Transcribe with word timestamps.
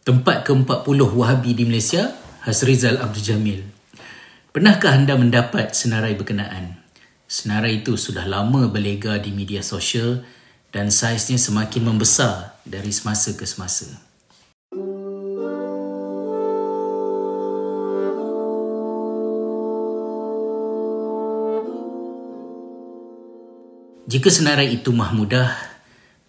Tempat 0.00 0.48
ke-40 0.48 1.12
Wahabi 1.12 1.52
di 1.52 1.68
Malaysia, 1.68 2.16
Hasrizal 2.48 3.04
Abdul 3.04 3.20
Jamil. 3.20 3.60
Pernahkah 4.48 4.96
anda 4.96 5.12
mendapat 5.12 5.76
senarai 5.76 6.16
berkenaan? 6.16 6.80
Senarai 7.28 7.84
itu 7.84 8.00
sudah 8.00 8.24
lama 8.24 8.64
berlega 8.72 9.20
di 9.20 9.28
media 9.28 9.60
sosial 9.60 10.24
dan 10.72 10.88
saiznya 10.88 11.36
semakin 11.36 11.84
membesar 11.84 12.56
dari 12.64 12.88
semasa 12.96 13.36
ke 13.36 13.44
semasa. 13.44 13.92
Jika 24.08 24.32
senarai 24.32 24.80
itu 24.80 24.96
mahmudah, 24.96 25.60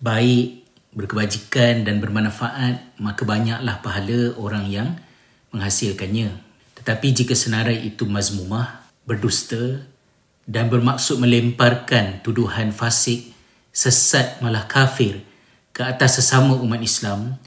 baik, 0.04 0.61
berkebajikan 0.92 1.88
dan 1.88 2.04
bermanfaat, 2.04 3.00
maka 3.00 3.24
banyaklah 3.24 3.80
pahala 3.80 4.36
orang 4.36 4.68
yang 4.68 4.90
menghasilkannya. 5.56 6.36
Tetapi 6.76 7.08
jika 7.16 7.34
senarai 7.36 7.80
itu 7.88 8.04
mazmumah, 8.04 8.84
berdusta 9.08 9.88
dan 10.44 10.68
bermaksud 10.68 11.20
melemparkan 11.22 12.20
tuduhan 12.26 12.76
fasik, 12.76 13.32
sesat 13.72 14.44
malah 14.44 14.68
kafir 14.68 15.24
ke 15.72 15.80
atas 15.80 16.20
sesama 16.20 16.60
umat 16.60 16.84
Islam, 16.84 17.40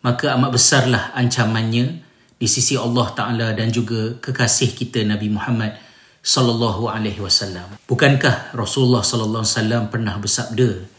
maka 0.00 0.32
amat 0.38 0.50
besarlah 0.56 1.12
ancamannya 1.12 2.00
di 2.38 2.46
sisi 2.48 2.78
Allah 2.78 3.12
Taala 3.12 3.52
dan 3.52 3.68
juga 3.68 4.16
kekasih 4.16 4.72
kita 4.72 5.04
Nabi 5.04 5.28
Muhammad 5.28 5.76
sallallahu 6.24 6.88
alaihi 6.88 7.20
wasallam. 7.20 7.76
Bukankah 7.84 8.56
Rasulullah 8.56 9.04
sallallahu 9.04 9.44
alaihi 9.44 9.56
wasallam 9.58 9.82
pernah 9.92 10.14
bersabda 10.16 10.97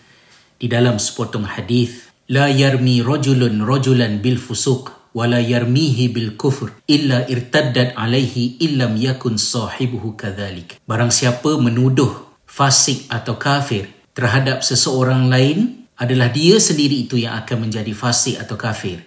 di 0.60 0.68
dalam 0.68 1.00
sepotong 1.00 1.48
hadis, 1.48 2.12
la 2.28 2.52
yarmi 2.52 3.00
rajulun 3.00 3.64
rajulan 3.64 4.20
bil 4.20 4.36
fusuq 4.36 5.16
wa 5.16 5.24
la 5.24 5.40
yarmihi 5.40 6.12
bil 6.12 6.36
kufr 6.36 6.84
illa 6.86 7.24
irtaddat 7.26 7.96
alaihi 7.96 8.60
illam 8.60 9.00
yakun 9.00 9.40
sahibuhu 9.40 10.20
kadzalik. 10.20 10.84
Barang 10.84 11.16
siapa 11.16 11.56
menuduh 11.56 12.12
fasik 12.44 13.08
atau 13.08 13.40
kafir 13.40 13.88
terhadap 14.12 14.60
seseorang 14.60 15.32
lain 15.32 15.88
adalah 15.96 16.28
dia 16.28 16.60
sendiri 16.60 17.08
itu 17.08 17.16
yang 17.16 17.40
akan 17.40 17.72
menjadi 17.72 17.96
fasik 17.96 18.36
atau 18.36 18.60
kafir 18.60 19.00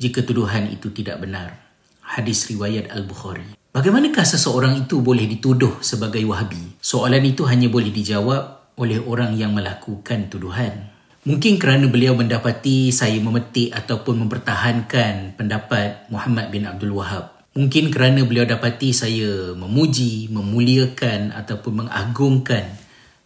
jika 0.00 0.24
tuduhan 0.24 0.72
itu 0.72 0.88
tidak 0.96 1.20
benar. 1.20 1.60
Hadis 2.00 2.48
riwayat 2.48 2.88
Al-Bukhari. 2.88 3.58
Bagaimanakah 3.76 4.24
seseorang 4.24 4.88
itu 4.88 5.04
boleh 5.04 5.28
dituduh 5.28 5.76
sebagai 5.84 6.24
wahabi? 6.24 6.80
Soalan 6.80 7.20
itu 7.28 7.44
hanya 7.44 7.68
boleh 7.68 7.92
dijawab 7.92 8.55
oleh 8.76 9.00
orang 9.00 9.32
yang 9.36 9.56
melakukan 9.56 10.28
tuduhan. 10.28 10.92
Mungkin 11.26 11.58
kerana 11.58 11.90
beliau 11.90 12.14
mendapati 12.14 12.94
saya 12.94 13.18
memetik 13.18 13.74
ataupun 13.74 14.22
mempertahankan 14.22 15.34
pendapat 15.34 16.06
Muhammad 16.12 16.54
bin 16.54 16.68
Abdul 16.68 16.94
Wahab. 16.94 17.34
Mungkin 17.56 17.88
kerana 17.88 18.22
beliau 18.22 18.44
dapati 18.44 18.92
saya 18.92 19.56
memuji, 19.56 20.28
memuliakan 20.28 21.32
ataupun 21.34 21.82
mengagungkan 21.82 22.68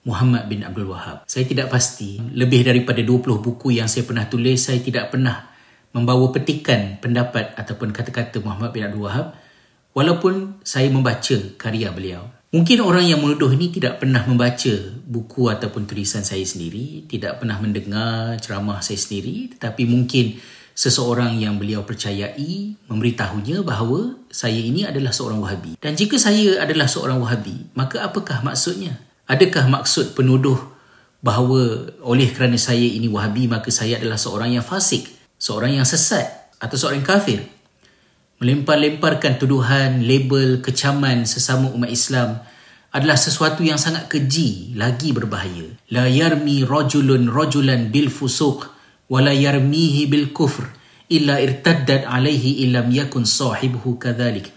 Muhammad 0.07 0.49
bin 0.49 0.65
Abdul 0.65 0.89
Wahab. 0.89 1.29
Saya 1.29 1.45
tidak 1.45 1.69
pasti. 1.69 2.17
Lebih 2.17 2.65
daripada 2.65 3.03
20 3.05 3.21
buku 3.43 3.75
yang 3.77 3.91
saya 3.91 4.07
pernah 4.09 4.25
tulis, 4.31 4.65
saya 4.65 4.81
tidak 4.81 5.13
pernah 5.13 5.51
membawa 5.91 6.31
petikan 6.31 7.03
pendapat 7.03 7.59
ataupun 7.59 7.91
kata-kata 7.91 8.39
Muhammad 8.41 8.71
bin 8.71 8.87
Abdul 8.87 9.05
Wahab 9.05 9.35
walaupun 9.93 10.63
saya 10.63 10.89
membaca 10.89 11.37
karya 11.59 11.91
beliau. 11.91 12.40
Mungkin 12.51 12.83
orang 12.83 13.07
yang 13.07 13.23
menuduh 13.23 13.55
ini 13.55 13.71
tidak 13.71 14.03
pernah 14.03 14.27
membaca 14.27 14.75
buku 15.07 15.47
ataupun 15.55 15.87
tulisan 15.87 16.27
saya 16.27 16.43
sendiri, 16.43 17.07
tidak 17.07 17.39
pernah 17.39 17.55
mendengar 17.63 18.35
ceramah 18.43 18.83
saya 18.83 18.99
sendiri, 18.99 19.55
tetapi 19.55 19.87
mungkin 19.87 20.35
seseorang 20.75 21.39
yang 21.39 21.63
beliau 21.63 21.87
percayai 21.87 22.75
memberitahunya 22.91 23.63
bahawa 23.63 24.19
saya 24.35 24.59
ini 24.59 24.83
adalah 24.83 25.15
seorang 25.15 25.39
wahabi. 25.39 25.79
Dan 25.79 25.95
jika 25.95 26.19
saya 26.19 26.59
adalah 26.59 26.91
seorang 26.91 27.23
wahabi, 27.23 27.71
maka 27.79 28.03
apakah 28.03 28.43
maksudnya? 28.43 28.99
Adakah 29.31 29.71
maksud 29.71 30.19
penuduh 30.19 30.59
bahawa 31.23 31.87
oleh 32.03 32.35
kerana 32.35 32.59
saya 32.59 32.83
ini 32.83 33.07
wahabi, 33.07 33.47
maka 33.47 33.71
saya 33.71 34.03
adalah 34.03 34.19
seorang 34.19 34.59
yang 34.59 34.67
fasik, 34.67 35.07
seorang 35.39 35.79
yang 35.79 35.87
sesat 35.87 36.27
atau 36.59 36.75
seorang 36.75 37.07
kafir? 37.07 37.47
Melempar-lemparkan 38.41 39.37
tuduhan, 39.37 40.01
label, 40.01 40.65
kecaman 40.65 41.29
sesama 41.29 41.69
umat 41.77 41.93
Islam 41.93 42.41
adalah 42.89 43.21
sesuatu 43.21 43.61
yang 43.61 43.77
sangat 43.77 44.09
keji 44.09 44.73
lagi 44.81 45.13
berbahaya. 45.13 45.77
La 45.93 46.09
yarmi 46.09 46.65
rajulun 46.65 47.29
rajulan 47.29 47.93
bil 47.93 48.09
fusuq 48.09 48.65
wa 49.13 49.21
la 49.21 49.37
yarmihi 49.37 50.09
bil 50.09 50.33
kufr 50.33 50.73
illa 51.13 51.37
irtaddat 51.37 52.09
alaihi 52.09 52.65
illam 52.65 52.89
yakun 52.89 53.29
sahibuhu 53.29 54.01
kadzalik. 54.01 54.49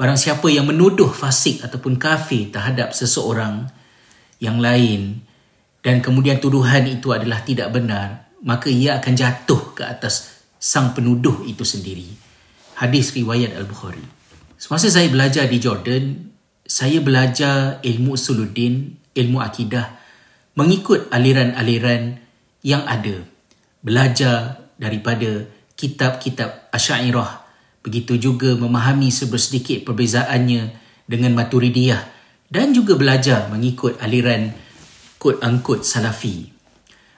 Barang 0.00 0.16
siapa 0.16 0.48
yang 0.48 0.72
menuduh 0.72 1.12
fasik 1.12 1.60
ataupun 1.62 2.00
kafir 2.00 2.48
terhadap 2.48 2.96
seseorang 2.96 3.68
yang 4.40 4.56
lain 4.56 5.20
dan 5.84 6.00
kemudian 6.00 6.40
tuduhan 6.40 6.88
itu 6.88 7.12
adalah 7.12 7.44
tidak 7.44 7.76
benar, 7.76 8.32
maka 8.40 8.72
ia 8.72 8.98
akan 8.98 9.12
jatuh 9.14 9.76
ke 9.76 9.84
atas 9.84 10.42
sang 10.56 10.96
penuduh 10.96 11.44
itu 11.44 11.62
sendiri 11.62 12.31
hadis 12.76 13.12
riwayat 13.12 13.56
Al-Bukhari. 13.56 14.02
Semasa 14.56 14.88
saya 14.88 15.10
belajar 15.10 15.50
di 15.50 15.58
Jordan, 15.58 16.32
saya 16.62 17.02
belajar 17.02 17.82
ilmu 17.82 18.14
usuluddin, 18.14 18.94
ilmu 19.12 19.42
akidah 19.42 19.98
mengikut 20.54 21.10
aliran-aliran 21.10 22.20
yang 22.62 22.84
ada. 22.86 23.26
Belajar 23.82 24.62
daripada 24.78 25.50
kitab-kitab 25.74 26.70
Asy'ariyah, 26.70 27.42
begitu 27.82 28.14
juga 28.16 28.54
memahami 28.54 29.10
sedikit 29.10 29.82
perbezaannya 29.82 30.70
dengan 31.10 31.34
Maturidiyah 31.34 32.02
dan 32.52 32.70
juga 32.70 32.94
belajar 32.94 33.50
mengikut 33.50 33.98
aliran 33.98 34.54
quote-unquote 35.18 35.82
Salafi. 35.82 36.52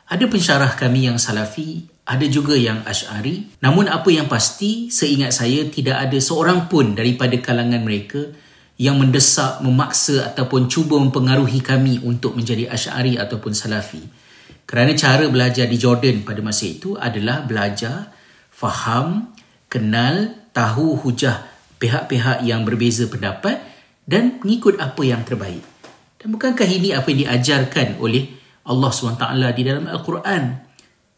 Ada 0.08 0.24
pensyarah 0.28 0.72
kami 0.76 1.12
yang 1.12 1.20
Salafi 1.20 1.93
ada 2.04 2.26
juga 2.28 2.52
yang 2.52 2.84
Ash'ari. 2.84 3.60
Namun 3.64 3.88
apa 3.88 4.12
yang 4.12 4.28
pasti, 4.28 4.92
seingat 4.92 5.32
saya 5.32 5.64
tidak 5.72 6.04
ada 6.04 6.18
seorang 6.20 6.68
pun 6.68 6.92
daripada 6.92 7.32
kalangan 7.40 7.80
mereka 7.80 8.28
yang 8.76 9.00
mendesak, 9.00 9.64
memaksa 9.64 10.34
ataupun 10.34 10.68
cuba 10.68 11.00
mempengaruhi 11.00 11.64
kami 11.64 12.04
untuk 12.04 12.36
menjadi 12.36 12.68
Ash'ari 12.68 13.16
ataupun 13.16 13.56
Salafi. 13.56 14.04
Kerana 14.68 14.92
cara 14.96 15.28
belajar 15.32 15.64
di 15.64 15.76
Jordan 15.80 16.24
pada 16.24 16.40
masa 16.44 16.68
itu 16.68 16.96
adalah 16.96 17.44
belajar, 17.44 18.12
faham, 18.52 19.32
kenal, 19.72 20.32
tahu 20.52 21.00
hujah 21.00 21.44
pihak-pihak 21.80 22.44
yang 22.44 22.64
berbeza 22.64 23.08
pendapat 23.08 23.60
dan 24.04 24.40
mengikut 24.40 24.80
apa 24.80 25.02
yang 25.04 25.24
terbaik. 25.24 25.60
Dan 26.20 26.32
bukankah 26.32 26.68
ini 26.68 26.96
apa 26.96 27.08
yang 27.12 27.28
diajarkan 27.28 28.00
oleh 28.00 28.32
Allah 28.64 28.90
SWT 28.92 29.24
di 29.52 29.62
dalam 29.64 29.84
Al-Quran? 29.84 30.63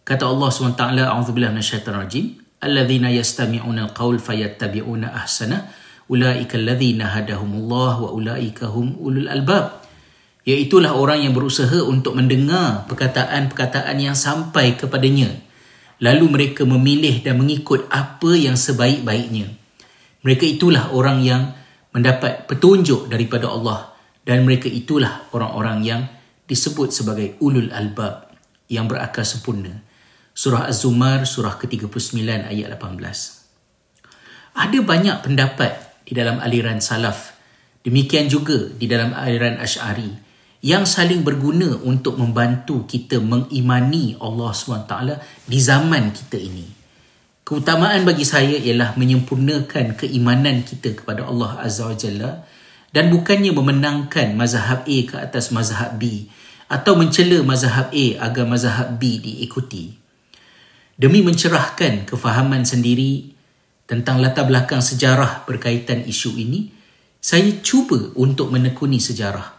Kata 0.07 0.23
Allah 0.31 0.49
SWT, 0.55 1.03
A'udzubillah 1.03 1.51
minasyaitanir 1.51 2.07
rajim, 2.07 2.39
alladzina 2.63 3.11
yastami'una 3.11 3.91
alqaul 3.91 4.23
fayattabi'una 4.23 5.11
ahsana, 5.11 5.67
ulaika 6.07 6.55
alladzina 6.55 7.11
hadahumullah 7.11 8.07
wa 8.07 8.15
ulaika 8.15 8.71
hum 8.71 8.95
ulul 9.03 9.27
albab. 9.27 9.83
Iaitulah 10.47 10.95
orang 10.95 11.27
yang 11.27 11.35
berusaha 11.35 11.83
untuk 11.83 12.15
mendengar 12.15 12.87
perkataan-perkataan 12.87 13.99
yang 13.99 14.15
sampai 14.15 14.79
kepadanya. 14.79 15.43
Lalu 15.99 16.27
mereka 16.31 16.63
memilih 16.63 17.27
dan 17.27 17.43
mengikut 17.43 17.91
apa 17.91 18.31
yang 18.39 18.55
sebaik-baiknya. 18.55 19.51
Mereka 20.23 20.47
itulah 20.47 20.95
orang 20.95 21.27
yang 21.27 21.51
mendapat 21.91 22.47
petunjuk 22.47 23.11
daripada 23.11 23.51
Allah 23.51 23.91
dan 24.23 24.47
mereka 24.47 24.71
itulah 24.71 25.27
orang-orang 25.35 25.83
yang 25.83 26.03
disebut 26.47 26.95
sebagai 26.95 27.35
ulul 27.43 27.75
albab 27.75 28.31
yang 28.71 28.87
berakal 28.87 29.27
sempurna. 29.27 29.86
Surah 30.37 30.69
Az-Zumar 30.69 31.25
surah 31.25 31.57
ke-39 31.57 32.21
ayat 32.29 32.69
18. 32.77 33.01
Ada 34.53 34.79
banyak 34.85 35.25
pendapat 35.25 36.05
di 36.05 36.13
dalam 36.13 36.45
aliran 36.45 36.77
salaf. 36.77 37.33
Demikian 37.81 38.29
juga 38.29 38.69
di 38.69 38.85
dalam 38.85 39.17
aliran 39.17 39.57
Ash'ari 39.57 40.13
yang 40.61 40.85
saling 40.85 41.25
berguna 41.25 41.81
untuk 41.81 42.21
membantu 42.21 42.85
kita 42.85 43.17
mengimani 43.17 44.13
Allah 44.21 44.53
SWT 44.53 44.93
di 45.49 45.57
zaman 45.57 46.13
kita 46.13 46.37
ini. 46.37 46.69
Keutamaan 47.41 48.05
bagi 48.05 48.29
saya 48.29 48.61
ialah 48.61 48.93
menyempurnakan 49.01 49.97
keimanan 49.97 50.69
kita 50.69 51.01
kepada 51.01 51.25
Allah 51.25 51.65
Azza 51.65 51.89
wa 51.89 51.97
Jalla 51.97 52.45
dan 52.93 53.09
bukannya 53.09 53.57
memenangkan 53.57 54.37
mazhab 54.37 54.85
A 54.85 54.99
ke 55.09 55.17
atas 55.17 55.49
mazhab 55.49 55.97
B 55.97 56.29
atau 56.69 56.93
mencela 56.93 57.41
mazhab 57.41 57.89
A 57.89 58.07
agar 58.21 58.45
mazhab 58.45 59.01
B 59.01 59.17
diikuti 59.17 60.05
demi 60.97 61.21
mencerahkan 61.21 62.09
kefahaman 62.09 62.65
sendiri 62.65 63.37
tentang 63.85 64.19
latar 64.19 64.49
belakang 64.49 64.83
sejarah 64.83 65.47
berkaitan 65.47 66.03
isu 66.09 66.41
ini, 66.41 66.73
saya 67.21 67.47
cuba 67.63 68.13
untuk 68.19 68.51
menekuni 68.51 68.99
sejarah. 68.99 69.55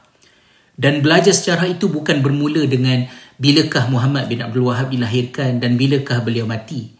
Dan 0.78 1.02
belajar 1.02 1.34
sejarah 1.34 1.74
itu 1.74 1.90
bukan 1.90 2.22
bermula 2.22 2.66
dengan 2.70 3.10
bilakah 3.42 3.90
Muhammad 3.90 4.30
bin 4.30 4.46
Abdul 4.46 4.70
Wahab 4.70 4.94
dilahirkan 4.94 5.58
dan 5.58 5.74
bilakah 5.74 6.22
beliau 6.22 6.46
mati. 6.46 6.94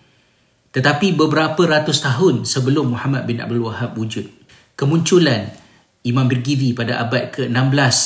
Tetapi 0.74 1.14
beberapa 1.14 1.62
ratus 1.66 2.02
tahun 2.02 2.46
sebelum 2.46 2.98
Muhammad 2.98 3.30
bin 3.30 3.38
Abdul 3.38 3.70
Wahab 3.70 3.98
wujud, 3.98 4.26
kemunculan 4.74 5.54
Imam 6.06 6.26
Birgizi 6.26 6.74
pada 6.74 7.02
abad 7.02 7.34
ke-16 7.34 7.98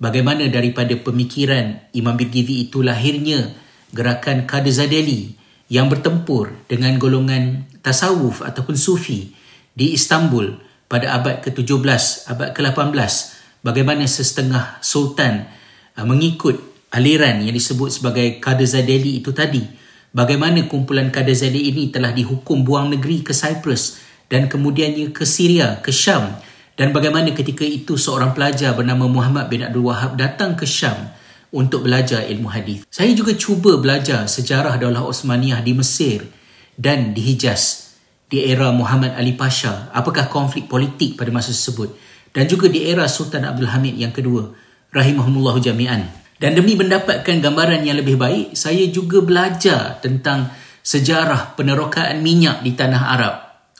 bagaimana 0.00 0.48
daripada 0.48 0.92
pemikiran 0.96 1.88
Imam 1.96 2.16
Birgizi 2.16 2.68
itu 2.68 2.84
lahirnya 2.84 3.52
gerakan 3.92 4.44
Kadezadeli 4.44 5.43
yang 5.72 5.88
bertempur 5.88 6.52
dengan 6.68 6.96
golongan 7.00 7.64
tasawuf 7.80 8.44
ataupun 8.44 8.76
sufi 8.76 9.32
di 9.72 9.96
Istanbul 9.96 10.60
pada 10.86 11.16
abad 11.16 11.40
ke-17, 11.42 12.28
abad 12.30 12.52
ke-18 12.52 13.34
bagaimana 13.64 14.04
sesetengah 14.04 14.78
sultan 14.84 15.48
uh, 15.96 16.04
mengikut 16.04 16.60
aliran 16.94 17.42
yang 17.42 17.56
disebut 17.56 17.90
sebagai 17.90 18.38
Kadezadeli 18.38 19.18
itu 19.18 19.34
tadi. 19.34 19.82
Bagaimana 20.14 20.70
kumpulan 20.70 21.10
kader 21.10 21.34
Zali 21.34 21.74
ini 21.74 21.90
telah 21.90 22.14
dihukum 22.14 22.62
buang 22.62 22.94
negeri 22.94 23.26
ke 23.26 23.34
Cyprus 23.34 23.98
dan 24.30 24.46
kemudiannya 24.46 25.10
ke 25.10 25.26
Syria, 25.26 25.82
ke 25.82 25.90
Syam. 25.90 26.38
Dan 26.78 26.94
bagaimana 26.94 27.34
ketika 27.34 27.66
itu 27.66 27.98
seorang 27.98 28.30
pelajar 28.30 28.78
bernama 28.78 29.10
Muhammad 29.10 29.50
bin 29.50 29.66
Abdul 29.66 29.90
Wahab 29.90 30.14
datang 30.14 30.54
ke 30.54 30.70
Syam 30.70 31.10
untuk 31.54 31.86
belajar 31.86 32.26
ilmu 32.26 32.50
hadis. 32.50 32.82
Saya 32.90 33.14
juga 33.14 33.38
cuba 33.38 33.78
belajar 33.78 34.26
sejarah 34.26 34.74
Daulah 34.74 35.06
Osmaniyah 35.06 35.62
di 35.62 35.70
Mesir 35.70 36.26
dan 36.74 37.14
di 37.14 37.22
Hijaz 37.22 37.94
di 38.26 38.42
era 38.42 38.74
Muhammad 38.74 39.14
Ali 39.14 39.38
Pasha, 39.38 39.94
apakah 39.94 40.26
konflik 40.26 40.66
politik 40.66 41.14
pada 41.14 41.30
masa 41.30 41.54
tersebut 41.54 41.94
dan 42.34 42.50
juga 42.50 42.66
di 42.66 42.82
era 42.82 43.06
Sultan 43.06 43.46
Abdul 43.46 43.70
Hamid 43.70 43.94
yang 43.94 44.10
kedua, 44.10 44.50
rahimahumullah 44.90 45.54
jami'an. 45.62 46.10
Dan 46.34 46.58
demi 46.58 46.74
mendapatkan 46.74 47.38
gambaran 47.38 47.86
yang 47.86 47.94
lebih 48.02 48.18
baik, 48.18 48.58
saya 48.58 48.90
juga 48.90 49.22
belajar 49.22 50.02
tentang 50.02 50.50
sejarah 50.82 51.54
penerokaan 51.54 52.20
minyak 52.20 52.60
di 52.66 52.74
tanah 52.74 53.02
Arab 53.14 53.34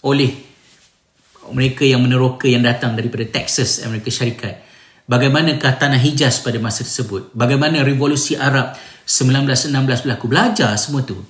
oleh 0.06 0.31
mereka 1.50 1.85
yang 1.85 2.00
meneroka 2.00 2.49
yang 2.49 2.65
datang 2.65 2.97
daripada 2.97 3.26
Texas, 3.29 3.82
Amerika 3.85 4.09
Syarikat. 4.09 4.63
Bagaimanakah 5.04 5.76
tanah 5.76 6.00
Hijaz 6.00 6.40
pada 6.40 6.56
masa 6.56 6.80
tersebut? 6.80 7.28
Bagaimana 7.36 7.84
revolusi 7.84 8.40
Arab 8.40 8.72
1916 9.04 10.08
berlaku? 10.08 10.24
Belajar 10.32 10.72
semua 10.80 11.04
tu. 11.04 11.20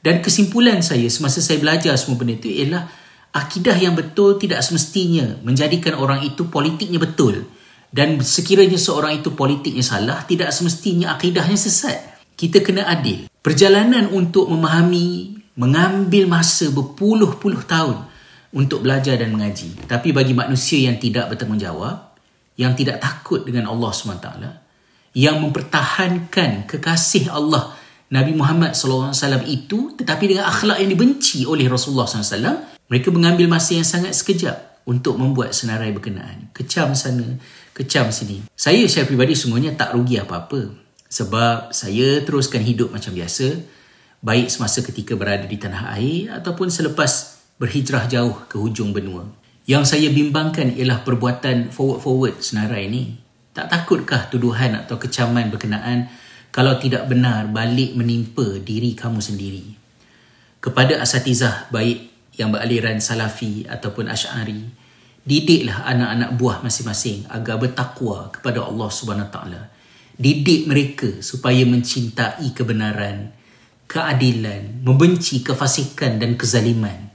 Dan 0.00 0.24
kesimpulan 0.24 0.80
saya 0.80 1.04
semasa 1.12 1.44
saya 1.44 1.60
belajar 1.60 1.92
semua 2.00 2.16
benda 2.16 2.40
itu 2.40 2.48
ialah 2.48 2.88
akidah 3.36 3.76
yang 3.76 3.92
betul 3.92 4.40
tidak 4.40 4.64
semestinya 4.64 5.36
menjadikan 5.44 6.00
orang 6.00 6.24
itu 6.24 6.48
politiknya 6.48 6.96
betul 6.96 7.44
dan 7.92 8.20
sekiranya 8.20 8.80
seorang 8.80 9.20
itu 9.20 9.36
politiknya 9.36 9.84
salah 9.84 10.24
tidak 10.24 10.48
semestinya 10.48 11.12
akidahnya 11.16 11.56
sesat 11.56 12.00
kita 12.40 12.64
kena 12.64 12.88
adil 12.88 13.28
perjalanan 13.44 14.08
untuk 14.12 14.48
memahami 14.48 15.36
mengambil 15.60 16.24
masa 16.24 16.72
berpuluh-puluh 16.72 17.68
tahun 17.68 18.08
untuk 18.56 18.80
belajar 18.80 19.20
dan 19.20 19.28
mengaji 19.28 19.76
tapi 19.84 20.16
bagi 20.16 20.32
manusia 20.32 20.88
yang 20.88 20.96
tidak 20.96 21.28
bertanggungjawab 21.28 22.07
yang 22.58 22.74
tidak 22.74 22.98
takut 22.98 23.46
dengan 23.46 23.70
Allah 23.70 23.94
SWT 23.94 24.28
yang 25.16 25.40
mempertahankan 25.40 26.68
kekasih 26.68 27.32
Allah 27.32 27.72
Nabi 28.12 28.34
Muhammad 28.34 28.76
SAW 28.76 29.14
itu 29.46 29.94
tetapi 29.96 30.36
dengan 30.36 30.50
akhlak 30.50 30.82
yang 30.82 30.90
dibenci 30.90 31.46
oleh 31.46 31.70
Rasulullah 31.70 32.10
SAW 32.10 32.84
mereka 32.90 33.08
mengambil 33.14 33.46
masa 33.48 33.78
yang 33.78 33.86
sangat 33.86 34.12
sekejap 34.12 34.84
untuk 34.88 35.20
membuat 35.20 35.52
senarai 35.52 35.92
berkenaan 35.92 36.48
kecam 36.56 36.96
sana 36.96 37.36
kecam 37.78 38.10
sini. 38.10 38.42
Saya 38.58 38.82
secara 38.90 39.06
peribadi 39.06 39.38
sungguhnya 39.38 39.78
tak 39.78 39.94
rugi 39.94 40.18
apa-apa. 40.18 40.74
Sebab 41.06 41.70
saya 41.70 42.20
teruskan 42.26 42.66
hidup 42.66 42.90
macam 42.90 43.14
biasa. 43.14 43.54
Baik 44.18 44.50
semasa 44.50 44.82
ketika 44.82 45.14
berada 45.14 45.46
di 45.46 45.54
tanah 45.54 45.94
air 45.94 46.34
ataupun 46.42 46.74
selepas 46.74 47.38
berhijrah 47.62 48.10
jauh 48.10 48.34
ke 48.50 48.58
hujung 48.58 48.90
benua. 48.90 49.30
Yang 49.68 49.84
saya 49.84 50.08
bimbangkan 50.08 50.72
ialah 50.80 51.04
perbuatan 51.04 51.68
forward-forward 51.68 52.40
senarai 52.40 52.88
ini. 52.88 53.20
Tak 53.52 53.68
takutkah 53.68 54.32
tuduhan 54.32 54.72
atau 54.72 54.96
kecaman 54.96 55.52
berkenaan 55.52 56.08
kalau 56.48 56.80
tidak 56.80 57.04
benar 57.04 57.44
balik 57.52 57.92
menimpa 57.92 58.56
diri 58.64 58.96
kamu 58.96 59.20
sendiri? 59.20 59.76
Kepada 60.64 61.04
asatizah 61.04 61.68
baik 61.68 62.32
yang 62.40 62.48
beraliran 62.48 62.96
salafi 62.96 63.68
ataupun 63.68 64.08
asy'ari, 64.08 64.72
didiklah 65.28 65.84
anak-anak 65.84 66.30
buah 66.40 66.58
masing-masing 66.64 67.28
agar 67.28 67.60
bertakwa 67.60 68.32
kepada 68.32 68.64
Allah 68.64 68.88
Subhanahu 68.88 69.28
taala 69.28 69.68
didik 70.16 70.64
mereka 70.64 71.20
supaya 71.20 71.62
mencintai 71.68 72.56
kebenaran 72.56 73.36
keadilan 73.84 74.80
membenci 74.80 75.44
kefasikan 75.44 76.16
dan 76.16 76.34
kezaliman 76.34 77.12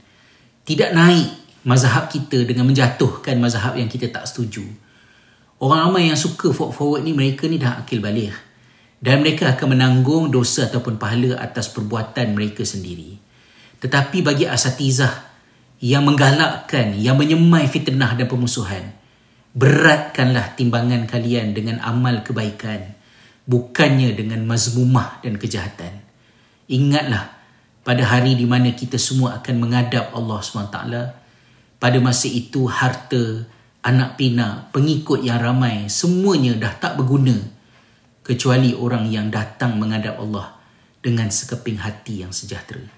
tidak 0.64 0.94
naik 0.96 1.43
mazhab 1.64 2.12
kita 2.12 2.44
dengan 2.44 2.68
menjatuhkan 2.68 3.36
mazhab 3.40 3.74
yang 3.76 3.88
kita 3.88 4.08
tak 4.12 4.28
setuju 4.28 4.64
orang 5.60 5.90
ramai 5.90 6.12
yang 6.12 6.18
suka 6.20 6.52
forward 6.52 7.02
ni 7.02 7.16
mereka 7.16 7.48
ni 7.48 7.56
dah 7.56 7.80
akil 7.80 8.04
balik 8.04 8.32
dan 9.04 9.20
mereka 9.20 9.52
akan 9.52 9.76
menanggung 9.76 10.32
dosa 10.32 10.68
ataupun 10.68 10.96
pahala 10.96 11.40
atas 11.40 11.72
perbuatan 11.72 12.36
mereka 12.36 12.64
sendiri 12.64 13.16
tetapi 13.84 14.24
bagi 14.24 14.48
asatizah 14.48 15.34
yang 15.84 16.08
menggalakkan, 16.08 16.96
yang 16.96 17.20
menyemai 17.20 17.68
fitnah 17.68 18.16
dan 18.16 18.24
pemusuhan. 18.24 18.96
Beratkanlah 19.52 20.56
timbangan 20.56 21.04
kalian 21.04 21.52
dengan 21.52 21.78
amal 21.84 22.24
kebaikan, 22.24 22.96
bukannya 23.44 24.16
dengan 24.16 24.48
mazmumah 24.48 25.20
dan 25.20 25.36
kejahatan. 25.36 26.00
Ingatlah, 26.72 27.36
pada 27.84 28.00
hari 28.08 28.32
di 28.32 28.48
mana 28.48 28.72
kita 28.72 28.96
semua 28.96 29.36
akan 29.44 29.54
menghadap 29.60 30.16
Allah 30.16 30.40
SWT, 30.40 30.78
pada 31.84 32.00
masa 32.00 32.32
itu 32.32 32.64
harta, 32.64 33.44
anak 33.84 34.16
pinak, 34.16 34.72
pengikut 34.72 35.20
yang 35.20 35.36
ramai, 35.36 35.84
semuanya 35.92 36.56
dah 36.56 36.72
tak 36.80 36.96
berguna 36.96 37.36
kecuali 38.24 38.72
orang 38.72 39.12
yang 39.12 39.28
datang 39.28 39.76
menghadap 39.76 40.16
Allah 40.16 40.56
dengan 41.04 41.28
sekeping 41.28 41.84
hati 41.84 42.24
yang 42.24 42.32
sejahtera. 42.32 42.88